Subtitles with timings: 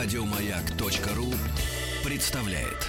[0.00, 1.26] Радиомаяк.ру
[2.04, 2.86] представляет.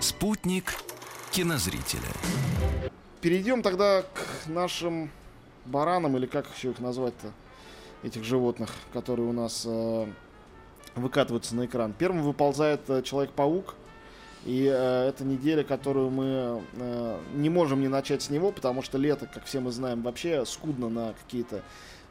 [0.00, 0.72] Спутник
[1.30, 2.00] кинозрителя.
[3.20, 5.10] Перейдем тогда к нашим
[5.66, 7.32] баранам, или как еще их назвать-то,
[8.02, 10.06] этих животных, которые у нас э,
[10.94, 11.92] выкатываются на экран.
[11.96, 13.74] Первым выползает э, Человек-паук,
[14.44, 18.96] и э, это неделя, которую мы э, не можем не начать с него, потому что
[18.96, 21.62] лето, как все мы знаем, вообще скудно на какие-то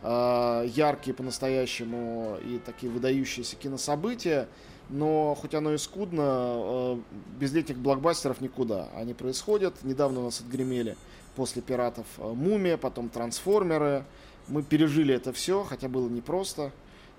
[0.03, 4.47] э, яркие по-настоящему и такие выдающиеся кинособытия.
[4.89, 6.97] Но хоть оно и скудно, э,
[7.39, 8.89] без летних блокбастеров никуда.
[8.95, 9.73] Они происходят.
[9.83, 10.95] Недавно у нас отгремели
[11.35, 14.03] после пиратов э, Мумия, потом Трансформеры.
[14.47, 16.71] Мы пережили это все, хотя было непросто.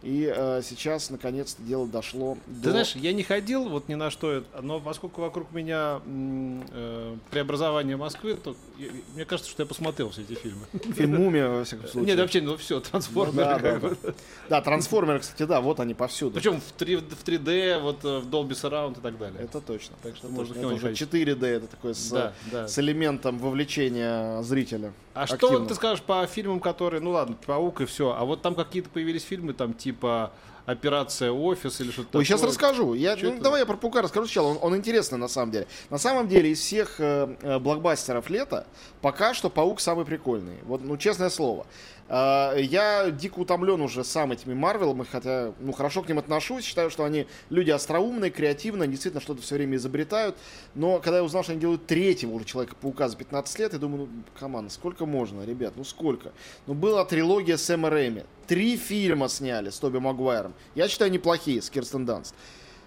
[0.03, 2.71] И э, сейчас, наконец-то, дело дошло Ты до...
[2.73, 8.35] знаешь, я не ходил вот ни на что, но поскольку вокруг меня э, преобразование Москвы,
[8.35, 10.67] то я- мне кажется, что я посмотрел все эти фильмы.
[10.95, 12.07] Фильм «Мумия», во всяком случае.
[12.09, 13.37] Нет, вообще, ну все, Ну трансформеры.
[13.37, 13.97] да, да, бы.
[14.03, 14.15] да.
[14.51, 16.35] Да, трансформеры, кстати, да, вот они повсюду.
[16.35, 19.41] Причем в, 3, в 3D, вот э, в Dolby Surround и так далее.
[19.43, 19.97] Это точно.
[20.03, 21.01] Так что можно Это уже не ходить.
[21.03, 22.69] 4D, это такое с, Да, да.
[22.69, 24.93] с элементом вовлечения зрителя.
[25.17, 25.59] А что активно.
[25.61, 28.91] вот ты скажешь по фильмам, которые, ну ладно, Паук и все, а вот там какие-то
[28.91, 30.33] появились фильмы, там типа
[30.67, 32.95] Операция Офис или что-то Ой, сейчас расскажу.
[32.95, 33.45] Я, Чё ну, это?
[33.45, 34.49] давай я про Паука расскажу сначала.
[34.49, 35.69] Он, он интересный на самом деле.
[35.91, 38.67] На самом деле из всех э, э, блокбастеров лета
[39.01, 40.59] пока что Паук самый прикольный.
[40.65, 41.67] Вот, ну честное слово.
[42.09, 46.65] Э, я дико утомлен уже сам этими Марвелами, хотя, ну, хорошо к ним отношусь.
[46.65, 50.37] Считаю, что они люди остроумные, креативные, действительно что-то все время изобретают.
[50.75, 54.09] Но когда я узнал, что они делают третьего уже Человека-паука за 15 лет, я думаю,
[54.13, 56.33] ну, команда, сколько можно, ребят, ну сколько?
[56.67, 58.23] Ну, была трилогия Сэма Рэйми.
[58.47, 60.55] Три фильма сняли с Тоби Магуайром.
[60.75, 62.35] Я считаю, неплохие, с Кирстен Данст.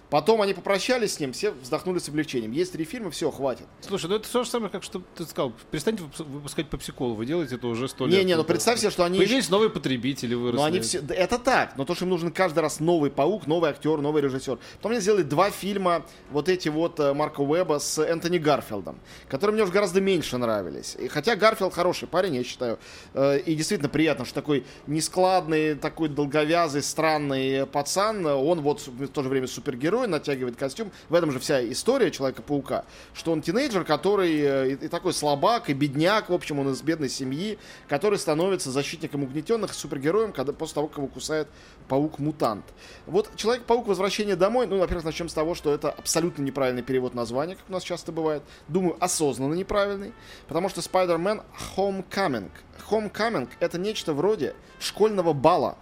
[0.10, 2.52] Потом они попрощались с ним, все вздохнули с облегчением.
[2.52, 3.66] Есть три фильма, все, хватит.
[3.82, 5.54] Слушай, ну это то же самое, как что ты сказал.
[5.70, 8.18] Перестаньте выпус- выпускать попсиколы, вы делаете это уже сто лет.
[8.18, 9.20] Не-не, ну представь себе, что они...
[9.20, 10.58] Появились новые потребители, выросли.
[10.58, 11.00] Ну, они все...
[11.10, 14.58] Это так, но то, что им нужен каждый раз новый паук, новый актер, новый режиссер.
[14.78, 19.54] Потом они сделали два фильма, вот эти вот э, Марка Уэбба с Энтони Гарфилдом, которые
[19.54, 20.96] мне уже гораздо меньше нравились.
[21.00, 22.80] И хотя Гарфилд хороший парень, я считаю,
[23.14, 29.22] э, и действительно приятно, что такой нескладный, такой долговязый, странный пацан, он вот в то
[29.22, 30.92] же время супергерой, натягивает костюм.
[31.10, 35.70] В этом же вся история Человека-паука, что он тинейджер, который э, и, и такой слабак,
[35.70, 40.76] и бедняк, в общем, он из бедной семьи, который становится защитником угнетенных, супергероем, когда, после
[40.76, 41.48] того, как его кусает
[41.88, 42.66] паук-мутант.
[43.06, 47.56] Вот Человек-паук Возвращение домой, ну, во-первых, начнем с того, что это абсолютно неправильный перевод названия,
[47.56, 48.44] как у нас часто бывает.
[48.68, 50.14] Думаю, осознанно неправильный,
[50.48, 51.44] потому что Spider-Man
[51.76, 52.52] Homecoming.
[52.90, 55.78] Homecoming это нечто вроде школьного бала.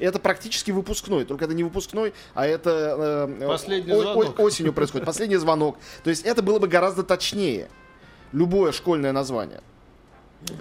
[0.00, 5.06] Это практически выпускной, только это не выпускной, а это э, Последний о- о- осенью происходит.
[5.06, 5.78] Последний звонок.
[6.02, 7.68] То есть это было бы гораздо точнее.
[8.32, 9.60] Любое школьное название.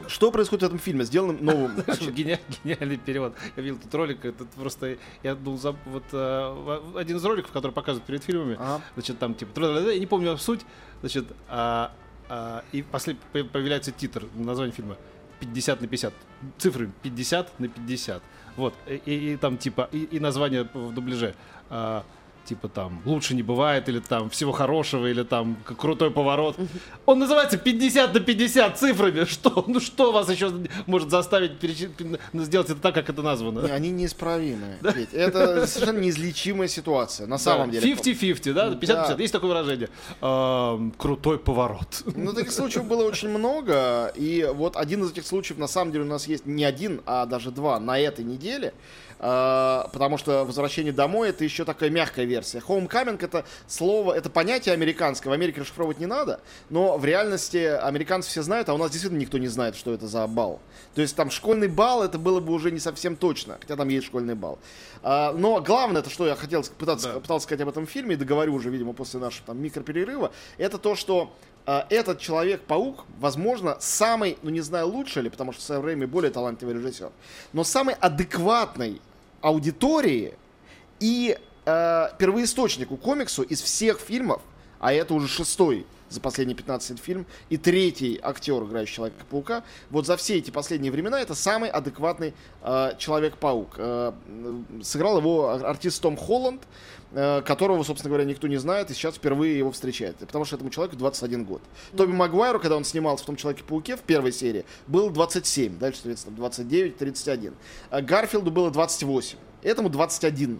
[0.07, 1.05] Что происходит в этом фильме?
[1.05, 1.71] Сделанным новым.
[1.87, 3.33] Гениальный, гениальный перевод.
[3.55, 7.71] Я видел тут ролик, это просто, я был за, вот э, один из роликов, который
[7.71, 8.81] показывают перед фильмами, Ага.
[8.95, 9.57] значит, там типа,
[9.91, 10.61] я не помню суть,
[10.99, 11.93] значит, а,
[12.27, 14.97] а, и после по- появляется титр, название фильма
[15.39, 16.13] 50 на 50,
[16.57, 18.21] цифры 50 на 50,
[18.55, 21.33] вот, и, и- и там типа, и, и название в дубляже,
[21.69, 22.03] а,
[22.45, 26.55] типа там «Лучше не бывает», или там «Всего хорошего», или там «К- «Крутой поворот».
[27.05, 29.23] Он называется 50 на 50 цифрами.
[29.29, 29.63] Что?
[29.67, 30.51] Ну что вас еще
[30.87, 31.89] может заставить перечи-
[32.33, 33.61] сделать это так, как это названо?
[33.67, 34.77] Не, Они неисправимые.
[34.93, 35.13] Петь.
[35.13, 37.93] Это совершенно неизлечимая ситуация, на самом Да, деле.
[37.93, 38.69] 50-50, да?
[38.69, 39.15] 50-50, Да.
[39.19, 39.89] есть такое выражение.
[40.21, 42.03] Эм, Крутой поворот.
[42.15, 44.11] Ну, таких случаев было очень много.
[44.15, 47.25] И вот один из этих случаев, на самом деле, у нас есть не один, а
[47.25, 48.73] даже два на этой неделе.
[49.21, 52.59] А, потому что возвращение домой это еще такая мягкая версия.
[52.59, 55.29] Homecoming это слово, это понятие американское.
[55.29, 59.19] В Америке расшифровывать не надо, но в реальности американцы все знают, а у нас действительно
[59.19, 60.61] никто не знает, что это за бал.
[60.95, 64.07] То есть там школьный бал это было бы уже не совсем точно, хотя там есть
[64.07, 64.57] школьный бал.
[65.03, 67.19] А, но главное, это что я хотел пытаться, Да.
[67.19, 70.95] пытался сказать об этом фильме, и договорю уже, видимо, после нашего там микроперерыва, это то,
[70.95, 71.33] что
[71.65, 76.31] а, этот Человек-паук, возможно, самый, ну не знаю, лучший ли, потому что Сэм Рэйми более
[76.31, 77.11] талантливый режиссер,
[77.51, 79.01] но самый адекватный
[79.41, 80.33] аудитории
[80.99, 84.41] и э, первоисточнику комиксу из всех фильмов,
[84.79, 90.05] а это уже шестой за последние 15 лет фильм, и третий актер, играющий Человека-паука, вот
[90.05, 93.75] за все эти последние времена это самый адекватный э, Человек-паук.
[93.77, 94.13] Э,
[94.81, 96.61] сыграл его ар- артист Том Холланд,
[97.11, 100.69] э, которого, собственно говоря, никто не знает, и сейчас впервые его встречает, потому что этому
[100.69, 101.61] человеку 21 год.
[101.95, 106.35] Тоби Магуайру, когда он снимался в том Человеке-пауке в первой серии, был 27, дальше, соответственно,
[106.35, 107.53] 29, 31.
[107.89, 109.37] А Гарфилду было 28.
[109.63, 110.59] этому 21.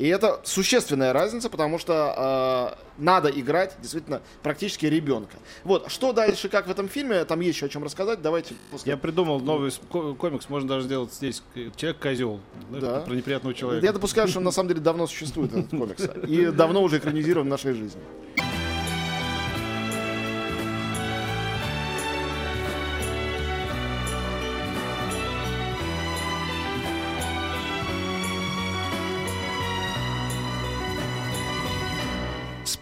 [0.00, 5.36] И это существенная разница, потому что э, надо играть действительно практически ребенка.
[5.62, 8.92] Вот, что дальше, как в этом фильме, там есть еще о чем рассказать, давайте после...
[8.92, 12.40] Я придумал новый с- ко- комикс, можно даже сделать здесь э, человек-козел.
[12.70, 13.00] Знаешь, Да.
[13.02, 13.84] Про неприятного человека.
[13.86, 16.02] Я допускаю, что он на самом деле давно существует этот комикс.
[16.26, 18.00] И давно уже экранизирован в нашей жизни.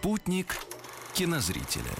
[0.08, 0.56] Спутник
[1.12, 1.92] кинозрителя.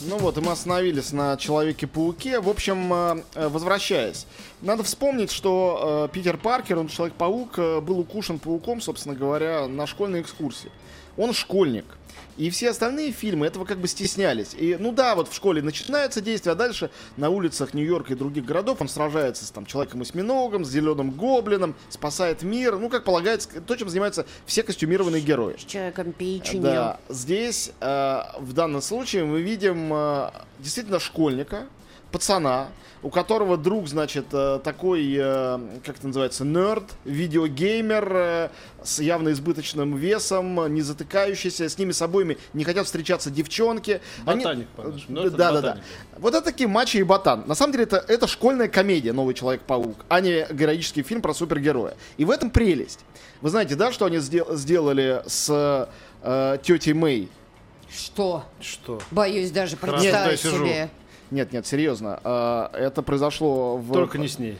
[0.00, 2.40] Ну вот, и мы остановились на Человеке-пауке.
[2.40, 4.26] В общем, э, э, возвращаясь,
[4.62, 10.22] надо вспомнить, что э, Питер Паркер, он Человек-паук, был укушен пауком, собственно говоря, на школьной
[10.22, 10.70] экскурсии.
[11.16, 11.84] Он школьник.
[12.36, 14.54] И все остальные фильмы этого как бы стеснялись.
[14.54, 18.44] И, ну да, вот в школе начинается действие, а дальше на улицах Нью-Йорка и других
[18.44, 22.78] городов он сражается с там Человеком-осьминогом, с Зеленым Гоблином, спасает мир.
[22.78, 25.56] Ну, как полагается, то, чем занимаются все костюмированные герои.
[25.58, 26.62] С человеком печенью.
[26.62, 31.66] Да, здесь э, в данном случае мы видим э, действительно школьника,
[32.12, 32.68] пацана,
[33.02, 38.48] у которого друг, значит, э, такой, э, как это называется, нерд, видеогеймер э,
[38.84, 44.00] с явно избыточным весом, не затыкающийся, с ними с обоими не хотят встречаться девчонки.
[44.24, 45.04] Они- Ботаник, по-нашему.
[45.08, 45.78] Ну, Да, да, да.
[46.18, 47.42] Вот это такие мачо и ботан.
[47.48, 51.96] На самом деле это, это школьная комедия «Новый Человек-паук», а не героический фильм про супергероя.
[52.18, 53.00] И в этом прелесть.
[53.40, 55.88] Вы знаете, да, что они сдел- сделали с
[56.22, 57.28] э, тетей Мэй?
[57.92, 58.44] Что?
[58.60, 59.00] Что?
[59.10, 60.64] Боюсь даже представить я сижу.
[61.32, 62.20] Нет, нет, серьезно.
[62.22, 63.90] э, это произошло в...
[63.92, 64.58] Только не с ней.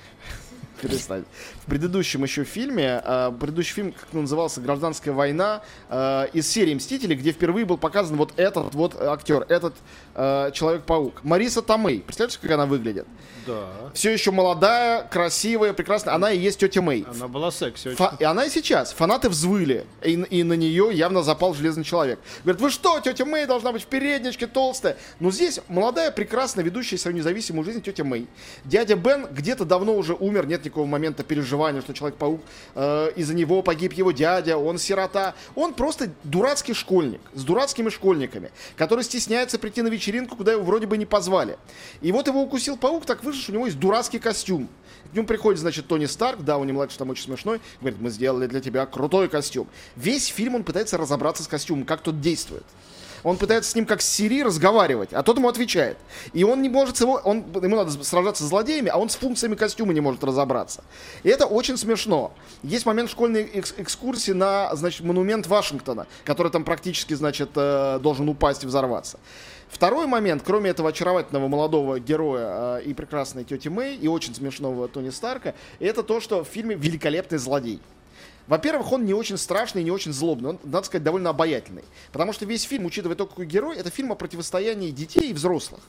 [0.82, 1.24] Перестань.
[1.64, 7.14] В предыдущем еще фильме, э, предыдущий фильм, как назывался, «Гражданская война», э, из серии «Мстители»,
[7.14, 9.74] где впервые был показан вот этот вот актер, этот
[10.14, 11.24] э, Человек-паук.
[11.24, 12.00] Мариса Томей.
[12.00, 13.06] Представляете, как она выглядит?
[13.46, 13.68] Да.
[13.94, 16.14] Все еще молодая, красивая, прекрасная.
[16.14, 17.04] Она и есть тетя Мэй.
[17.08, 17.96] Она была секси очень.
[17.96, 18.92] Фа- и она и сейчас.
[18.92, 19.84] Фанаты взвыли.
[20.02, 22.20] И, и на нее явно запал железный человек.
[22.44, 24.96] Говорят, вы что, тетя Мэй должна быть в передничке толстая.
[25.20, 28.28] Но здесь молодая, прекрасная, ведущая свою независимую жизнь тетя Мэй.
[28.64, 32.40] Дядя Бен где-то давно уже умер, нет никакого момента переживания, что Человек-паук,
[32.74, 35.34] э, из-за него погиб его дядя, он сирота.
[35.54, 40.86] Он просто дурацкий школьник, с дурацкими школьниками, который стесняется прийти на вечеринку, куда его вроде
[40.86, 41.58] бы не позвали.
[42.00, 44.68] И вот его укусил паук, так вышло, что у него есть дурацкий костюм.
[45.12, 48.10] К нему приходит, значит, Тони Старк, да, у него младший там очень смешной, говорит, мы
[48.10, 49.68] сделали для тебя крутой костюм.
[49.96, 52.64] Весь фильм он пытается разобраться с костюмом, как тот действует.
[53.22, 55.96] Он пытается с ним как с Сири разговаривать, а тот ему отвечает.
[56.32, 57.20] И он не может с его...
[57.24, 60.82] Он, ему надо сражаться с злодеями, а он с функциями костюма не может разобраться.
[61.22, 62.32] И это очень смешно.
[62.62, 68.28] Есть момент школьной экс- экскурсии на, значит, монумент Вашингтона, который там практически, значит, э, должен
[68.28, 69.18] упасть и взорваться.
[69.68, 74.86] Второй момент, кроме этого очаровательного молодого героя э, и прекрасной тети Мэй, и очень смешного
[74.88, 77.80] Тони Старка, это то, что в фильме великолепный злодей.
[78.46, 81.84] Во-первых, он не очень страшный, не очень злобный, он, надо сказать, довольно обаятельный.
[82.12, 85.80] Потому что весь фильм, учитывая то, какой герой, это фильм о противостоянии детей и взрослых.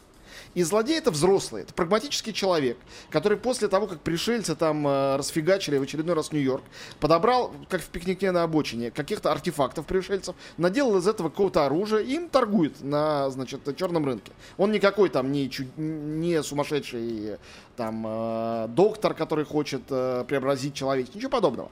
[0.53, 2.77] И злодей это взрослый, это прагматический человек,
[3.09, 6.63] который после того, как пришельцы там э, расфигачили в очередной раз Нью-Йорк,
[6.99, 12.13] подобрал, как в пикнике на обочине, каких-то артефактов пришельцев, наделал из этого какого-то оружия и
[12.13, 14.31] им торгует на, значит, черном рынке.
[14.57, 17.37] Он никакой там не, чу- не сумасшедший
[17.75, 21.71] там э, доктор, который хочет э, преобразить человечество, ничего подобного.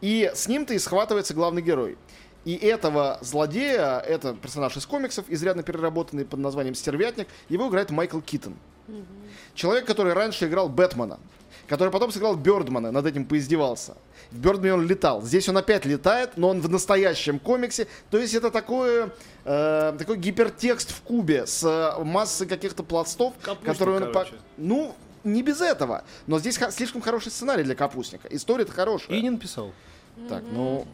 [0.00, 1.98] И с ним-то и схватывается главный герой.
[2.44, 8.20] И этого злодея, это персонаж из комиксов, изрядно переработанный под названием Стервятник, его играет Майкл
[8.20, 8.56] Киттон.
[9.54, 11.18] Человек, который раньше играл Бэтмена,
[11.66, 13.96] который потом сыграл Бёрдмана, над этим поиздевался.
[14.30, 15.22] В Бёрдмане он летал.
[15.22, 17.86] Здесь он опять летает, но он в настоящем комиксе.
[18.10, 19.10] То есть это такое,
[19.44, 24.12] э, такой гипертекст в кубе с массой каких-то пластов, Капустник, которые он...
[24.12, 24.26] по-.
[24.56, 24.94] Ну,
[25.32, 26.04] не без этого.
[26.26, 28.28] Но здесь слишком хороший сценарий для капустника.
[28.28, 29.16] История-то хорошая.
[29.16, 29.72] И не написал.
[30.28, 30.86] Так, ну,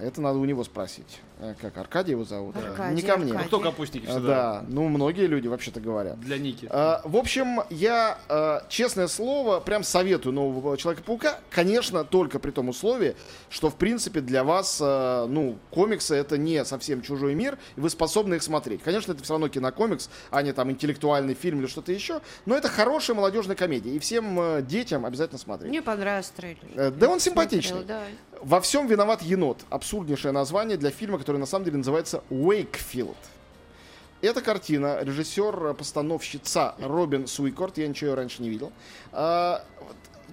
[0.00, 1.20] это надо у него спросить.
[1.40, 2.56] Э, Как, Аркадий его зовут?
[2.56, 3.30] Аркадий, Не ко мне.
[3.30, 3.48] Аркадий.
[3.48, 4.26] Кто капустники А, всегда?
[4.26, 6.18] Да, ну, многие люди вообще-то говорят.
[6.20, 6.66] Для Ники.
[6.70, 11.38] А, В общем, я, а, честное слово, прям советую нового Человека-паука.
[11.50, 13.14] Конечно, только при том условии,
[13.50, 17.88] что, в принципе, для вас, а, ну, комиксы это не совсем чужой мир, и вы
[17.90, 18.82] способны их смотреть.
[18.82, 22.68] Конечно, это все равно кинокомикс, а не там интеллектуальный фильм или что-то еще, но это
[22.68, 25.70] хорошая молодежная комедия, и всем детям обязательно смотреть.
[25.70, 26.58] Мне понравился трейлер.
[26.74, 27.84] Э, да он симпатичный.
[27.84, 28.02] да.
[28.42, 29.64] Во всем виноват енот.
[29.70, 33.16] Абсурднейшее название для фильма, который на самом деле называется Уэйкфилд.
[34.20, 38.72] Эта картина, режиссер, постановщица Робин Суикорт, я ничего раньше не видел.
[39.12, 39.64] А,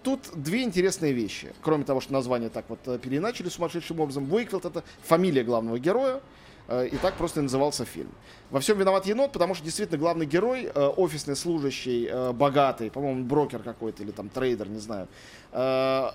[0.06, 1.52] Тут две интересные вещи.
[1.64, 4.32] Кроме того, что название так вот э, переиначили сумасшедшим образом.
[4.32, 6.22] Уэйкфилд это фамилия главного героя.
[6.68, 8.12] Э, И так просто назывался фильм.
[8.50, 13.24] Во всем виноват енот, потому что действительно главный герой, э, офисный служащий, э, богатый, по-моему,
[13.24, 15.08] брокер какой-то или там трейдер, не знаю,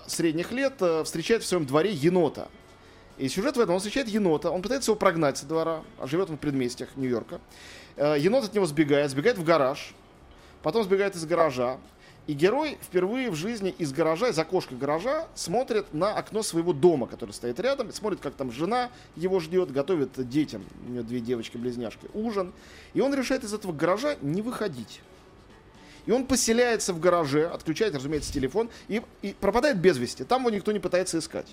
[0.07, 2.47] средних лет, встречает в своем дворе енота.
[3.17, 6.29] И сюжет в этом, он встречает енота, он пытается его прогнать со двора, а живет
[6.29, 7.39] он в предместьях Нью-Йорка.
[7.97, 9.95] Енот от него сбегает, сбегает в гараж,
[10.61, 11.77] потом сбегает из гаража.
[12.27, 17.07] И герой впервые в жизни из гаража, из окошка гаража, смотрит на окно своего дома,
[17.07, 22.07] который стоит рядом, смотрит, как там жена его ждет, готовит детям, у нее две девочки-близняшки,
[22.13, 22.53] ужин.
[22.93, 25.01] И он решает из этого гаража не выходить.
[26.05, 30.23] И он поселяется в гараже, отключает, разумеется, телефон и, и пропадает без вести.
[30.23, 31.47] Там его никто не пытается искать.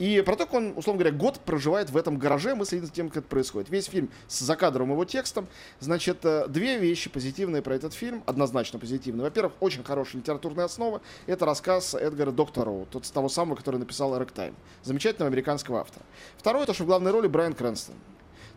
[0.00, 2.92] И про то, как он, условно говоря, год проживает в этом гараже, мы следим за
[2.92, 3.68] тем, как это происходит.
[3.68, 5.46] Весь фильм с закадровым его текстом.
[5.78, 9.24] Значит, э, две вещи позитивные про этот фильм, однозначно позитивные.
[9.24, 11.02] Во-первых, очень хорошая литературная основа.
[11.26, 14.56] Это рассказ Эдгара Доктороу, тот того самого, который написал «Рэктайм».
[14.82, 16.06] Замечательного американского автора.
[16.38, 17.96] Второе, то, что в главной роли Брайан Крэнстон.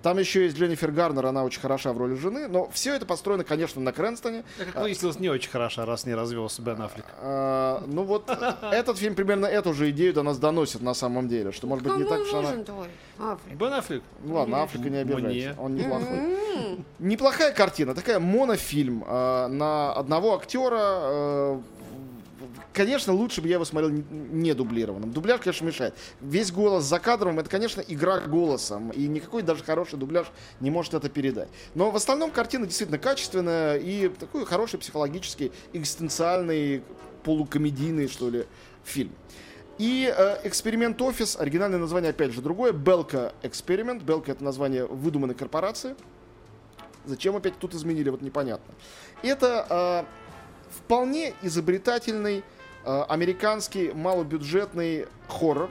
[0.03, 3.45] Там еще есть Дженнифер Гарнер, она очень хороша в роли жены, но все это построено,
[3.45, 4.43] конечно, на Крэнстоне.
[4.57, 7.05] Как выяснилось, не очень хороша, раз не развелся Бен Аффлек.
[7.21, 8.29] А, ну вот,
[8.61, 11.95] этот фильм примерно эту же идею до нас доносит на самом деле, что, может быть,
[11.95, 12.53] не так уж она...
[13.53, 14.03] Бен Аффлек?
[14.25, 16.37] Ну ладно, Африка не обижайся, он неплохой.
[16.99, 21.61] Неплохая картина, такая монофильм э, на одного актера.
[22.73, 25.11] Конечно, лучше бы я его смотрел не дублированным.
[25.11, 25.95] Дубляж, конечно, мешает.
[26.21, 28.91] Весь голос за кадром, это, конечно, игра голосом.
[28.91, 30.27] И никакой даже хороший дубляж
[30.59, 31.49] не может это передать.
[31.75, 36.83] Но в остальном картина действительно качественная и такой хороший психологический, экзистенциальный,
[37.23, 38.45] полукомедийный, что ли,
[38.83, 39.11] фильм.
[39.77, 44.03] И э, эксперимент офис, оригинальное название опять же другое, Белка эксперимент.
[44.03, 45.95] Белка это название выдуманной корпорации.
[47.05, 48.73] Зачем опять тут изменили, вот непонятно.
[49.23, 50.22] Это э,
[50.75, 52.43] вполне изобретательный
[52.85, 55.69] э, американский малобюджетный хоррор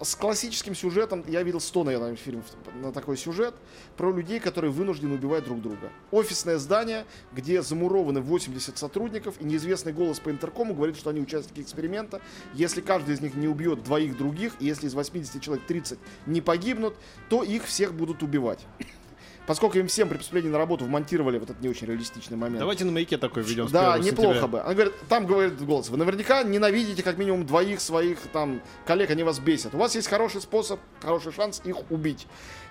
[0.00, 1.24] с классическим сюжетом.
[1.26, 2.44] Я видел 100, наверное, фильмов
[2.74, 3.54] на такой сюжет
[3.96, 5.90] про людей, которые вынуждены убивать друг друга.
[6.10, 11.60] Офисное здание, где замурованы 80 сотрудников, и неизвестный голос по интеркому говорит, что они участники
[11.60, 12.20] эксперимента.
[12.54, 16.40] Если каждый из них не убьет двоих других, и если из 80 человек 30 не
[16.40, 16.94] погибнут,
[17.28, 18.60] то их всех будут убивать.
[19.46, 22.58] Поскольку им всем при поступлении на работу вмонтировали вот этот не очень реалистичный момент.
[22.58, 24.48] Давайте на маяке такой введем с Да, 1 неплохо сентября.
[24.48, 24.60] бы.
[24.60, 29.22] Она говорит, там говорит голос, вы наверняка ненавидите как минимум двоих своих там коллег, они
[29.22, 29.74] вас бесят.
[29.74, 32.26] У вас есть хороший способ, хороший шанс их убить.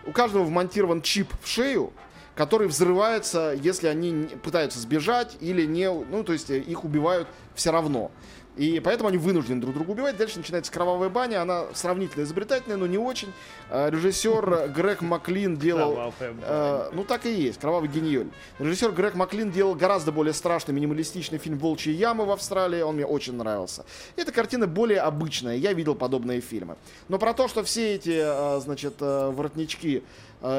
[0.05, 1.93] У каждого вмонтирован чип в шею,
[2.35, 7.71] который взрывается, если они пытаются сбежать или не, ну то есть э, их убивают все
[7.71, 8.11] равно.
[8.55, 10.17] И поэтому они вынуждены друг друга убивать.
[10.17, 11.41] Дальше начинается кровавая баня.
[11.41, 13.33] Она сравнительно изобретательная, но не очень.
[13.69, 16.13] Э, Режиссер Грег Маклин делал...
[16.19, 17.59] Э, ну, так и есть.
[17.59, 18.29] Кровавый гениоль.
[18.59, 22.81] Режиссер Грег Маклин делал гораздо более страшный, минималистичный фильм «Волчьи ямы» в Австралии.
[22.81, 23.85] Он мне очень нравился.
[24.15, 25.57] Эта картина более обычная.
[25.57, 26.77] Я видел подобные фильмы.
[27.09, 30.03] Но про то, что все эти, э, значит, воротнички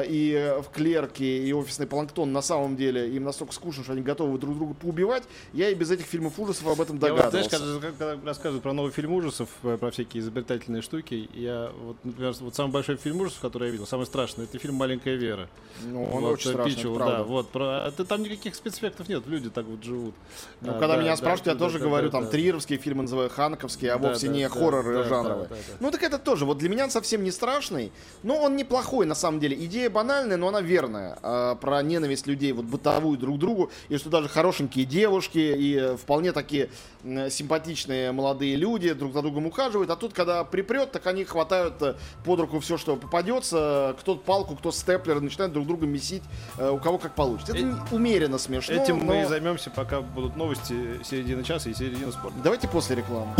[0.07, 4.01] и э, в клерки, и офисный планктон на самом деле им настолько скучно, что они
[4.01, 7.47] готовы друг друга поубивать, я и без этих фильмов ужасов об этом Я вот, знаешь,
[7.47, 7.79] догадывался.
[7.81, 12.33] когда, когда рассказывают про новый фильм ужасов, э, про всякие изобретательные штуки, я вот, например,
[12.39, 15.47] вот самый большой фильм ужасов, который я видел, самый страшный, это фильм «Маленькая Вера».
[15.83, 17.17] Ну, он Вот, очень э, страшный, правда.
[17.17, 20.15] да, вот, про, а ты- там никаких спецэффектов нет, люди так вот живут.
[20.61, 22.29] Ну, А, когда да, меня да, спрашивают, да, я тоже да, говорю, да, там, да.
[22.31, 25.47] триеровские фильмы называю, ханковские, а Да, вовсе да, не да, хорроры да, жанровые.
[25.49, 25.77] да, да, да.
[25.79, 27.91] Ну, так это тоже, вот для меня он совсем не страшный,
[28.23, 29.55] но он неплохой, на самом деле.
[29.67, 31.17] Идея банальная, но она верная.
[31.21, 35.75] а, про ненависть людей, вот бытовую друг к другу, и что даже хорошенькие девушки и
[35.75, 36.69] э, вполне такие
[37.03, 41.81] м, симпатичные молодые люди друг за другом ухаживают, а тут, когда припрет, так они хватают
[41.81, 46.23] э, под руку все, что попадется, кто палку, кто степлер, начинают друг друга месить,
[46.57, 47.51] э, у кого как получится.
[47.55, 51.73] Это Э- умеренно смешно, Этим мы и но- займемся, пока будут новости середины часа и
[51.73, 52.37] середины спорта.
[52.41, 53.33] Давайте после рекламы.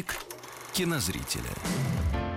[0.00, 0.16] Спутник
[0.72, 2.29] кинозрителя.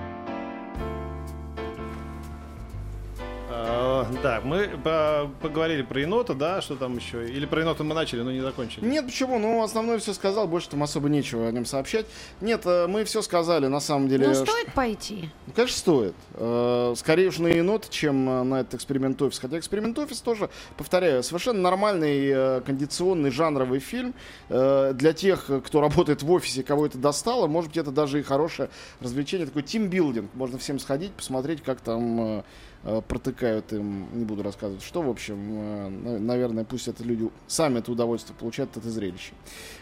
[4.22, 7.28] Да, мы по- поговорили про енота, да, что там еще?
[7.28, 8.86] Или про енота мы начали, но не закончили.
[8.86, 9.40] Нет, почему?
[9.40, 12.06] Ну, основное все сказал, больше там особо нечего о нем сообщать.
[12.42, 14.28] Нет, э, мы все сказали, на самом деле.
[14.28, 15.30] Ну, стоит пойти.
[15.48, 16.16] Ну, конечно, стоит.
[16.34, 19.40] Э, Скорее уж на енот, чем э, на этот эксперимент офис.
[19.40, 24.14] Хотя эксперимент офис тоже, повторяю, совершенно нормальный кондиционный жанровый фильм.
[24.50, 28.70] Для тех, кто работает в офисе, кого это достало, может быть, это даже и хорошее
[29.00, 29.48] развлечение.
[29.48, 30.34] Такой тимбилдинг.
[30.34, 32.44] Можно всем сходить, посмотреть, как там
[32.84, 37.80] протыкают им, не буду рассказывать, что, в общем, э, на- наверное, пусть это люди сами
[37.80, 39.34] это удовольствие получают от это зрелище.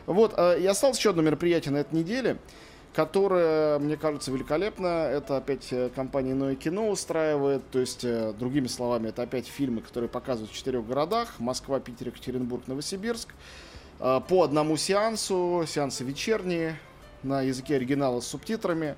[0.05, 2.37] Вот, э, и осталось еще одно мероприятие на этой неделе
[2.93, 5.05] которая, мне кажется, великолепна.
[5.05, 7.63] Это опять э, компания Иное кино устраивает.
[7.71, 11.39] То есть, э, другими словами, это опять фильмы, которые показывают в четырех городах.
[11.39, 13.29] Москва, Питер, Екатеринбург, Новосибирск.
[13.97, 16.77] по одному сеансу, сеансы вечерние,
[17.23, 18.95] на языке оригинала с субтитрами.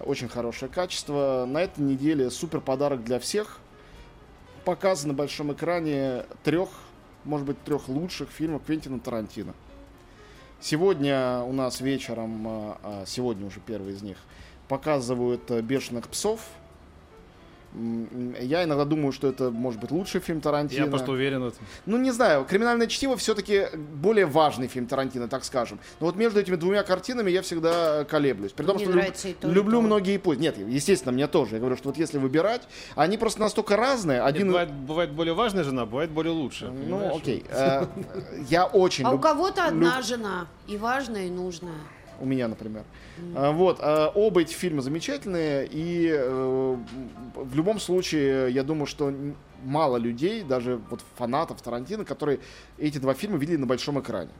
[0.00, 1.44] Очень хорошее качество.
[1.46, 3.58] На этой неделе супер подарок для всех.
[4.64, 6.70] Показ на большом экране трех,
[7.24, 9.54] может быть, трех лучших фильмов Квентина Тарантино.
[10.60, 14.16] Сегодня у нас вечером, а, а, сегодня уже первый из них,
[14.68, 16.40] показывают «Бешеных псов».
[17.72, 20.84] Я иногда думаю, что это может быть лучший фильм Тарантино.
[20.84, 21.64] Я просто уверен в этом.
[21.86, 25.78] Ну, не знаю, «Криминальное чтиво» все-таки более важный фильм Тарантино, так скажем.
[26.00, 28.52] Но вот между этими двумя картинами я всегда колеблюсь.
[28.52, 29.82] При том, Мне что люб- и то, и люблю то.
[29.82, 30.40] многие пусть.
[30.40, 31.54] Нет, естественно, мне тоже.
[31.54, 32.62] Я говорю, что вот если выбирать,
[32.96, 34.18] они просто настолько разные.
[34.18, 34.48] Нет, Один...
[34.48, 36.70] бывает, бывает более важная жена, бывает более лучшая.
[36.70, 37.16] Ну, понимаешь?
[37.16, 37.44] окей.
[37.50, 37.86] Э,
[38.48, 40.48] Я очень А у кого-то одна жена.
[40.66, 41.74] И важная, и нужная.
[42.20, 42.84] У меня, например.
[43.34, 43.78] А, Вот.
[43.80, 45.66] а, Оба эти фильма замечательные.
[45.70, 46.76] И э,
[47.34, 49.12] в любом случае, я думаю, что
[49.64, 52.40] мало людей, даже вот фанатов Тарантино, которые
[52.78, 54.30] эти два фильма видели на большом экране.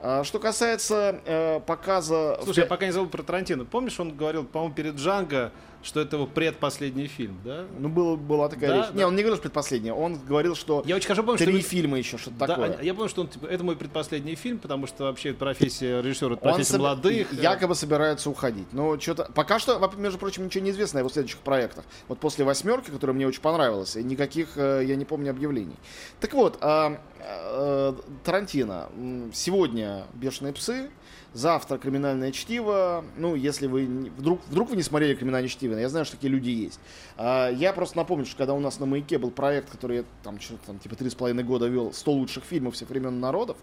[0.00, 2.38] А, Что касается э, показа...
[2.44, 3.64] Слушай, я пока не забыл про Тарантино.
[3.64, 5.50] Помнишь, он говорил, по-моему, перед Джанго,
[5.82, 7.64] что это его предпоследний фильм, да?
[7.78, 8.86] Ну, было, была такая Да, речь.
[8.92, 8.98] да.
[8.98, 9.90] Не, он не говорил, что предпоследний.
[9.92, 11.70] Он говорил, что Я очень хорошо помню, три что...
[11.70, 12.78] фильма еще, что-то Да, такое.
[12.82, 16.44] я помню, что он, типа, это мой предпоследний фильм, потому что вообще профессия режиссера, это
[16.46, 17.32] Он профессия соб- молодых.
[17.32, 18.66] э, якобы собирается уходить.
[18.72, 19.30] Но что-то...
[19.34, 21.84] Пока что, между прочим, ничего не известно о его следующих проектах.
[22.08, 25.76] Вот после «восьмерки», которая мне очень понравилась, никаких, э, я не помню, объявлений.
[26.20, 27.94] Так вот, а, э,
[28.24, 28.88] Тарантино.
[29.32, 30.90] Сегодня «Бешеные псы»,
[31.32, 33.04] завтра «Криминальное чтиво».
[33.16, 33.86] Ну, если вы...
[34.16, 36.80] Вдруг, вдруг вы не смотрели «Криминальное чтиво», я знаю, что такие люди есть.
[37.16, 40.40] А, Я просто напомню, что когда у нас на «Маяке» был проект, который я там
[40.40, 43.56] что-то там типа три с половиной года вел, 100 лучших фильмов всех времен народов,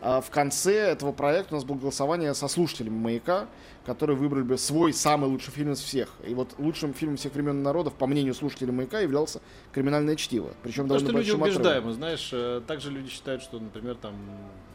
[0.00, 3.46] а в конце этого проекта у нас было голосование со слушателями «Маяка»,
[3.86, 6.08] которые выбрали бы свой самый лучший фильм из всех.
[6.26, 9.40] И вот лучшим фильмом всех времен и народов, по мнению слушателей «Маяка», являлся
[9.72, 10.50] «Криминальное чтиво».
[10.62, 11.42] Причем Потому довольно что люди отрывом.
[11.62, 14.14] убеждаемы, знаешь, э, также люди считают, что, например, там,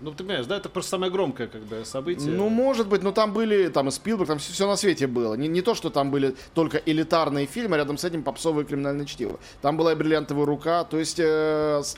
[0.02, 2.32] ну, ты понимаешь, да, это просто самое громкое, бы, событие.
[2.32, 5.34] Ну, может быть, но там были, там и Спилберг, там все, на свете было.
[5.34, 9.06] Не, не то, что там были только элитарные фильмы, а рядом с этим попсовые криминальное
[9.06, 9.40] чтиво.
[9.62, 11.98] Там была и бриллиантовая рука, то есть э, с-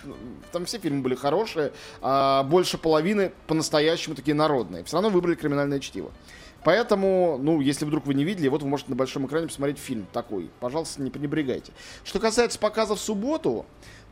[0.51, 4.83] там все фильмы были хорошие, а больше половины по-настоящему такие народные.
[4.83, 6.11] Все равно выбрали криминальное чтиво.
[6.63, 10.05] Поэтому, ну, если вдруг вы не видели, вот вы можете на большом экране посмотреть фильм
[10.13, 10.49] такой.
[10.59, 11.71] Пожалуйста, не пренебрегайте.
[12.03, 13.65] Что касается показа в субботу,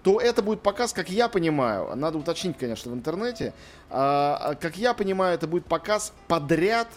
[0.03, 3.53] то это будет показ, как я понимаю, надо уточнить, конечно, в интернете,
[3.89, 6.87] а, как я понимаю, это будет показ подряд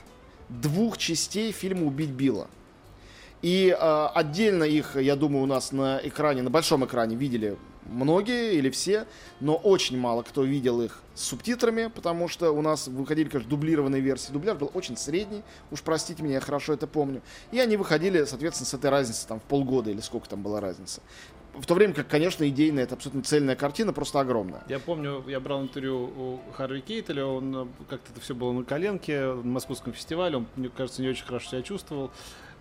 [0.49, 2.49] двух частей фильма «Убить Билла».
[3.41, 7.57] И э, отдельно их, я думаю, у нас на экране, на большом экране видели
[7.93, 9.07] многие или все,
[9.41, 14.01] но очень мало кто видел их с субтитрами, потому что у нас выходили, конечно, дублированные
[14.01, 14.33] версии.
[14.33, 17.23] Дубляж был очень средний, уж простите меня, я хорошо это помню.
[17.51, 21.03] И они выходили, соответственно, с этой разницей там в полгода или сколько там была разница.
[21.55, 24.63] В то время как, конечно, идейно это абсолютно цельная картина, просто огромная.
[24.69, 28.65] Я помню, я брал интервью у Харви Кейтеля, он э, как-то это все было на
[28.65, 32.11] коленке на московском фестивале, он, мне кажется, не очень хорошо себя чувствовал.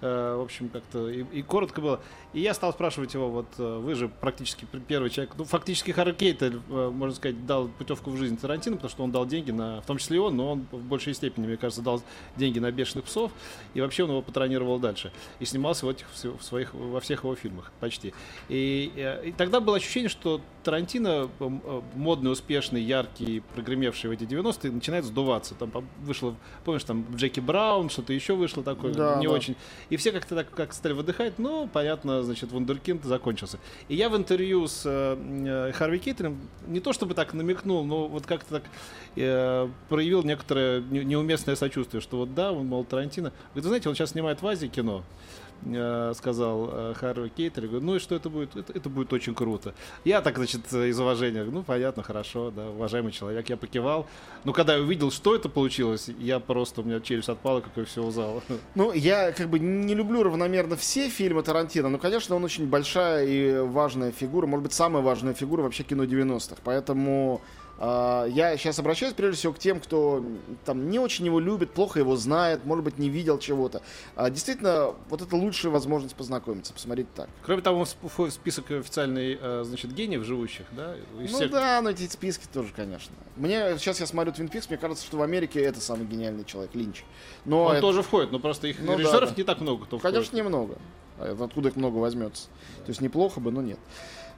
[0.02, 2.00] Э, В общем, как-то и, и коротко было.
[2.34, 5.94] И я стал спрашивать его, вот э, вы же практически пр- первый человек, ну, фактически
[6.14, 9.82] Кейтель, э, можно сказать, дал путевку в жизнь Тарантино, потому что он дал деньги на,
[9.82, 12.02] в том числе и он, но он в большей степени, мне кажется, дал
[12.36, 13.32] деньги на «Бешеных псов»,
[13.76, 15.12] и вообще он его патронировал дальше.
[15.40, 18.14] И снимался в, этих, в своих, во всех его фильмах почти.
[18.50, 18.92] И,
[19.24, 24.72] и тогда было ощущение, что Тарантино, м, э, модный, успешный, яркий, прогремевший в эти 90-е,
[24.72, 25.56] начинает сдуваться.
[25.56, 25.72] Там
[26.04, 29.34] вышло, помнишь, там Джеки Браун, что-то еще вышло такое, Да, не да.
[29.34, 29.56] очень.
[29.90, 33.60] И все как-то так как стали выдыхать, ну, понятно, значит, Вундеркинд закончился.
[33.88, 35.18] И я в интервью с э,
[35.70, 38.64] э, Харви Кейтелем не то чтобы так намекнул, но вот как-то так
[39.16, 43.30] э, проявил некоторое не- неуместное сочувствие, что вот да, он, мол, Тарантино.
[43.54, 45.51] Говорит, вы знаете, он сейчас снимает в Азии кино, э,
[46.16, 47.68] сказал э, Харви Кейтель.
[47.68, 48.56] Говорю, ну и что это будет?
[48.56, 49.74] Это, это будет очень круто.
[50.04, 54.08] Я так, значит, э, из уважения, ну, понятно, хорошо, да, уважаемый человек, я покивал.
[54.44, 57.84] Но когда я увидел, что это получилось, я просто, у меня челюсть отпала, как и
[57.86, 58.42] все зала.
[58.76, 63.26] Ну, я как бы не люблю равномерно все фильмы Тарантино, но, конечно, он очень большая
[63.26, 66.62] и важная фигура, может быть, самая важная фигура вообще кино 90-х.
[66.64, 70.24] Поэтому э, я сейчас обращаюсь прежде всего к тем, кто
[70.66, 73.82] там не очень его любит, плохо его знает, может быть, не видел чего-то.
[74.16, 77.28] А, действительно, вот это лучшая возможность познакомиться, посмотреть так.
[77.44, 77.86] Кроме того,
[78.30, 80.96] список официальный, э, значит, гениев живущих, да?
[81.18, 83.16] ну всех- да, но эти списки тоже, конечно.
[83.36, 86.76] Мне сейчас я смотрю Твин Пикс, мне кажется, что в Америке это самый гениальный человек,
[86.76, 87.04] Линч.
[87.46, 89.36] Но Он это- тоже входит, но просто их Ну да, режиссеров да.
[89.38, 90.46] не так много, кто Конечно, входит.
[90.46, 90.76] немного.
[91.18, 92.46] А Откуда их много возьмется?
[92.86, 93.80] То есть неплохо бы, но нет.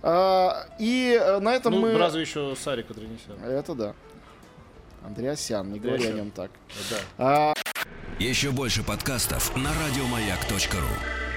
[0.06, 1.98] А, и э, на этом Ну, мы...
[1.98, 3.42] разве еще Сарика Дренесян.
[3.42, 3.94] Это да.
[5.06, 6.52] Андреасян, не говори о нем так.
[6.90, 6.98] Да.
[7.18, 7.54] А,
[8.20, 11.33] Еще больше подкастов на радиомаяк.ру.